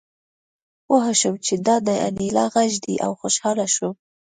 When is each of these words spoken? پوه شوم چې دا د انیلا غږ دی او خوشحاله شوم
پوه 0.85 1.07
شوم 1.19 1.35
چې 1.45 1.53
دا 1.67 1.75
د 1.87 1.89
انیلا 2.07 2.45
غږ 2.53 2.71
دی 2.85 2.95
او 3.05 3.11
خوشحاله 3.21 3.65
شوم 3.75 3.93